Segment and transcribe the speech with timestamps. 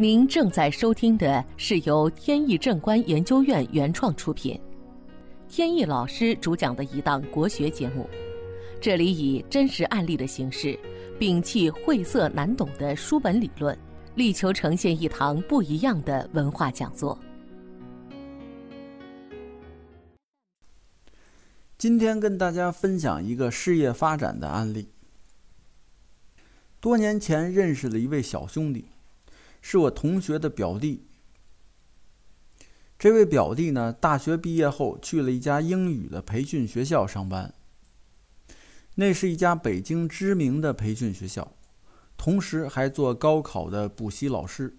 [0.00, 4.58] 您正在收听的是由天意正观研究院原创出品，
[5.46, 8.08] 天意老师主讲的一档国学节目。
[8.80, 10.74] 这里以真实案例的形式，
[11.18, 13.78] 摒弃晦涩难懂的书本理论，
[14.14, 17.18] 力求呈现一堂不一样的文化讲座。
[21.76, 24.88] 今天跟大家分享一个事业发展的案例。
[26.80, 28.86] 多年前认识了一位小兄弟。
[29.60, 31.06] 是我同学的表弟。
[32.98, 37.54] 这位表弟呢，大学毕业后去了一家英语的培训学校上班。
[38.96, 41.52] 那是一家北京知名的培训学校，
[42.18, 44.76] 同时还做高考的补习老师。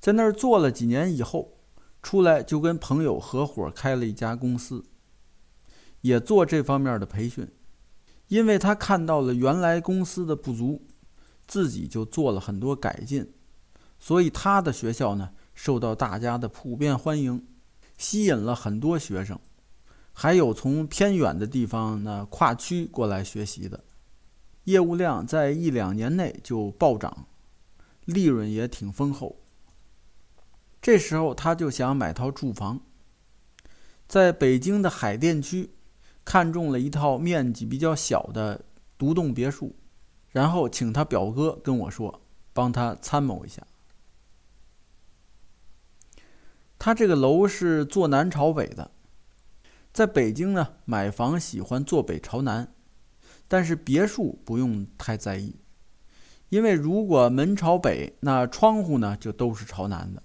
[0.00, 1.58] 在那儿做了几年以后，
[2.02, 4.84] 出来就跟朋友合伙开了一家公司，
[6.00, 7.48] 也做这方面的培训。
[8.26, 10.84] 因为他看到了原来公司的不足，
[11.46, 13.32] 自己就做了很多改进。
[14.06, 17.44] 所以他的学校呢，受到大家的普遍欢迎，
[17.98, 19.36] 吸引了很多学生，
[20.12, 23.82] 还有从偏远的地方呢跨区过来学习的，
[24.62, 27.26] 业务量在一两年内就暴涨，
[28.04, 29.40] 利润也挺丰厚。
[30.80, 32.78] 这时候他就想买套住房，
[34.06, 35.70] 在北京的海淀区，
[36.24, 38.64] 看中了一套面积比较小的
[38.96, 39.74] 独栋别墅，
[40.30, 42.20] 然后请他表哥跟我说，
[42.52, 43.66] 帮他参谋一下。
[46.86, 48.92] 他这个楼是坐南朝北的，
[49.92, 52.72] 在北京呢，买房喜欢坐北朝南，
[53.48, 55.56] 但是别墅不用太在意，
[56.48, 60.22] 因为如果门朝北，那窗户呢就都是朝南的，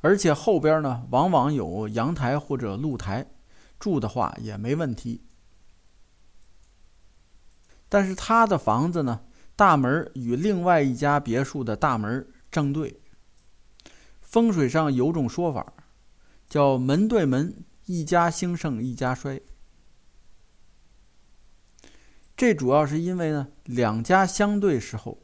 [0.00, 3.26] 而且后边呢往往有阳台或者露台，
[3.78, 5.22] 住的话也没问题。
[7.88, 9.22] 但是他的房子呢，
[9.56, 13.00] 大门与另外一家别墅的大门正对，
[14.20, 15.72] 风水上有种说法。
[16.48, 19.40] 叫门对门，一家兴盛一家衰。
[22.36, 25.18] 这主要是因为呢，两家相对时候，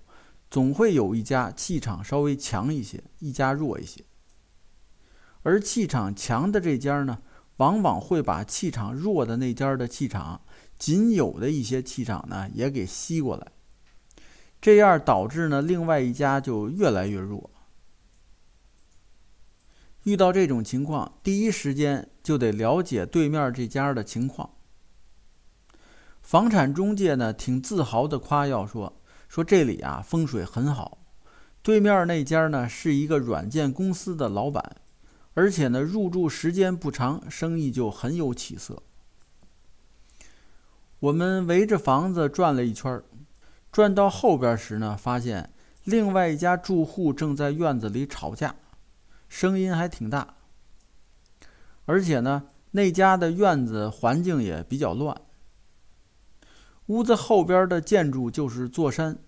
[0.50, 4.04] 总会有一家气场稍微强一些，一家弱一些。
[5.42, 7.22] 而气场强的这家呢，
[7.56, 10.42] 往往会把气场弱的那家的气场，
[10.78, 13.52] 仅有的一些气场呢，也给吸过来。
[14.60, 17.50] 这样导致呢，另外一家就越来越弱。
[20.04, 24.50] 遇到这种情况，第一时间就得了解对面这家的情况。
[26.22, 30.98] 房产中介呢，挺自豪的夸耀说：“说这里啊风水很好，
[31.62, 34.76] 对面那家呢是一个软件公司的老板，
[35.34, 38.82] 而且呢入住时间不长，生意就很有起色。”
[41.00, 43.02] 我们围着房子转了一圈，
[43.70, 45.52] 转到后边时呢，发现
[45.84, 48.54] 另外一家住户正在院子里吵架。
[49.34, 50.36] 声音还挺大，
[51.86, 55.20] 而且呢，那家的院子环境也比较乱。
[56.86, 59.18] 屋子后边的建筑就是座山，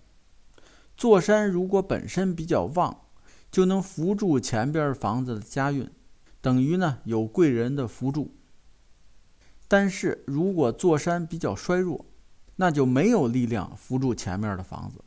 [0.97, 3.01] 座山如果本身比较旺，
[3.51, 5.91] 就能扶住前边房子的家运，
[6.41, 8.33] 等于呢有贵人的扶助。
[9.67, 12.07] 但是如果座山比较衰弱，
[12.55, 15.03] 那就没有力量扶住前面的房子。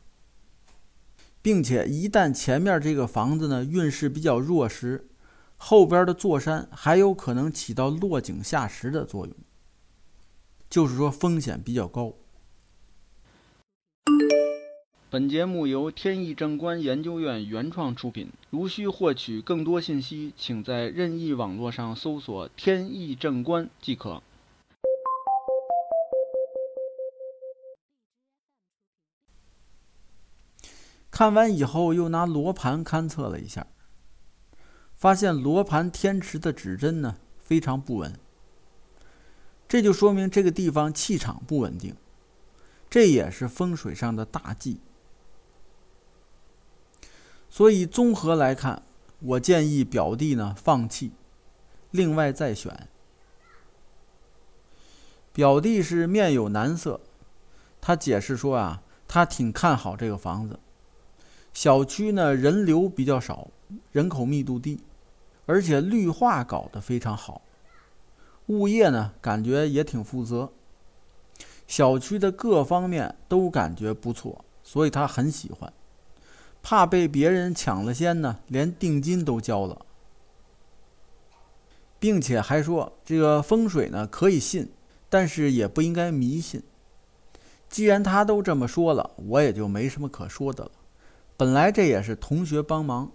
[1.42, 5.08] 并且一旦前面这个房子呢运势比较弱时，
[5.56, 9.34] 后边的座山还有可能起到落井下石的作用，
[10.68, 12.14] 就是说风险比较高。
[15.08, 18.28] 本节目由天意正观研究院原创出品。
[18.50, 24.22] 如需获取更多信息，请在任意网络上搜索“天意正观”即可。
[31.10, 33.66] 看完以后，又拿罗盘勘测了一下，
[34.94, 38.18] 发现罗盘天池的指针呢非常不稳，
[39.68, 41.96] 这就说明这个地方气场不稳定，
[42.88, 44.80] 这也是风水上的大忌。
[47.48, 48.84] 所以综合来看，
[49.18, 51.10] 我建议表弟呢放弃，
[51.90, 52.88] 另外再选。
[55.32, 57.00] 表弟是面有难色，
[57.80, 60.60] 他解释说啊，他挺看好这个房子。
[61.60, 63.48] 小区呢人流比较少，
[63.92, 64.80] 人口密度低，
[65.44, 67.42] 而且绿化搞得非常好，
[68.46, 70.50] 物业呢感觉也挺负责，
[71.66, 75.70] 小区的各方面都感觉不错，所以他很喜欢。
[76.62, 79.84] 怕被别人抢了先呢，连定金都交了，
[81.98, 84.70] 并且还说这个风水呢可以信，
[85.10, 86.62] 但是也不应该迷信。
[87.68, 90.70] 既然他都这么说了，我也就没什么可说的了。
[91.40, 93.12] 本来这也是同学帮忙，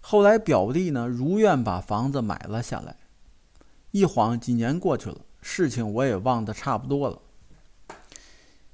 [0.00, 2.96] 后来表弟呢如愿把房子买了下来。
[3.92, 7.22] 一晃几年过去了，事情我也忘得差不多了。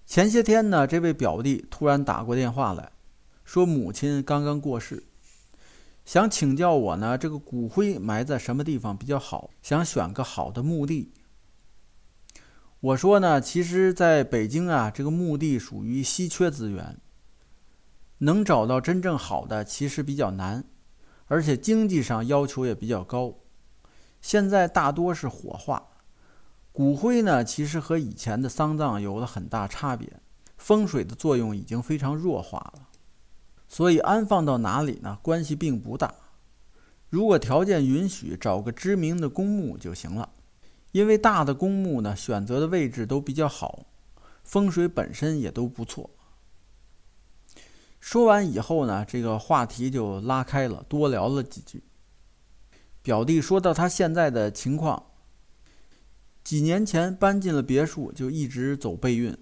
[0.07, 2.91] 前些天呢，这位表弟突然打过电话来，
[3.45, 5.05] 说母亲刚刚过世，
[6.07, 9.51] 想请教我呢，这个骨灰埋在什么地方比较好？
[9.61, 11.13] 想选个好的墓地。
[12.81, 16.99] 我说呢，其实在北京啊，这个墓地属于稀缺资源，
[18.19, 20.65] 能找到真正好的其实比较难，
[21.27, 23.35] 而且经济上要求也比较高。
[24.23, 25.89] 现在大多是火化，
[26.73, 30.21] 骨灰呢，其实和以前的丧葬有了很大差别，
[30.57, 32.89] 风水的作用已经非常弱化了，
[33.69, 36.15] 所以安放到哪里呢，关系并不大。
[37.09, 40.31] 如果条件允许，找个知名的公墓就行了，
[40.93, 43.87] 因为大的公墓呢，选择的位置都比较好，
[44.43, 46.11] 风水本身也都不错。
[48.07, 51.83] 说完以后呢，这个话题就拉开了，多聊了几句。
[53.03, 55.07] 表弟说到他现在的情况，
[56.45, 59.37] 几年前搬进了别墅，就一直走背运。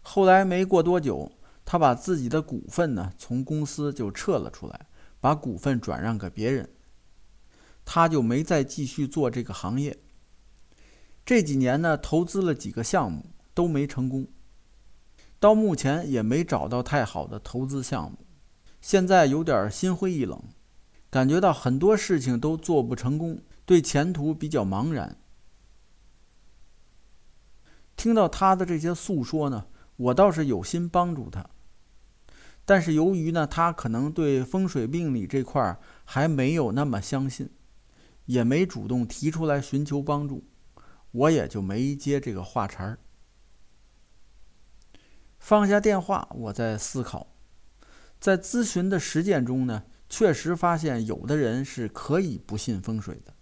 [0.00, 1.30] 后来没过多久，
[1.64, 4.88] 他把自己的股份呢从公司就撤了出来，
[5.20, 6.68] 把股份转让给别人，
[7.84, 9.96] 他就没再继续做这个行业。
[11.24, 14.26] 这几年呢，投资了几个项目都没成功，
[15.42, 18.16] 到目前也没找到太好的投资项目，
[18.80, 20.40] 现在有点心灰意冷。
[21.10, 25.16] 感觉到很多事情都做不成功，对前途比较茫然。
[27.96, 29.66] 听到他的这些诉说呢，
[29.96, 31.44] 我倒是有心帮助他，
[32.64, 37.50] 但是由于呢，他可能对风水命理这块还没有那么相信，
[38.26, 40.44] 也没主动提出来寻求帮助，
[41.10, 43.00] 我也就没接这个话茬儿。
[45.42, 47.26] 放下电话，我在思考，
[48.20, 49.82] 在咨询的实践中呢。
[50.08, 53.34] 确实发现，有的人是可以不信风水的，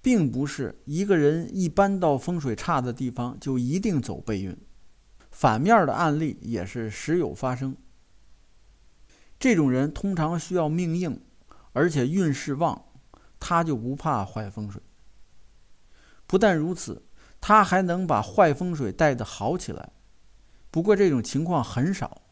[0.00, 4.56] 并不是一个人一搬到风水差的地方就一定走背运，
[5.30, 7.76] 反面的案例也是时有发生。
[9.38, 11.20] 这种人通常需要命硬，
[11.72, 12.86] 而且运势旺，
[13.38, 14.80] 他就不怕坏风水。
[16.28, 17.05] 不但如此，
[17.40, 19.90] 他还能把坏风水带的好起来。
[20.70, 22.22] 不过这种情况很少。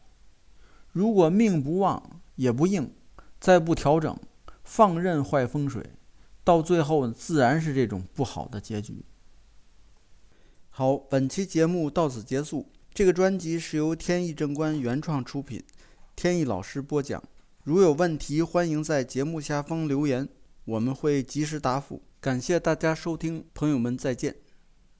[0.91, 2.93] 如果命不旺也不硬，
[3.39, 4.17] 再不调整，
[4.63, 5.83] 放任坏风水，
[6.43, 9.03] 到最后自然是这种不好的结局。
[10.69, 12.71] 好，本期节目到此结束。
[12.93, 15.61] 这个专辑是由天意正观原创出品，
[16.15, 17.21] 天意老师播讲。
[17.63, 20.29] 如有问题，欢迎在节目下方留言，
[20.63, 22.01] 我们会及时答复。
[22.21, 24.44] 感谢大家收听，朋友们再见。